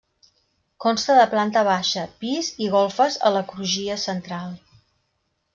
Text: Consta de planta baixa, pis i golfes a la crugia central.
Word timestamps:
Consta 0.85 1.17
de 1.19 1.25
planta 1.33 1.63
baixa, 1.67 2.07
pis 2.23 2.49
i 2.65 2.71
golfes 2.79 3.21
a 3.31 3.35
la 3.39 3.47
crugia 3.53 4.03
central. 4.09 4.61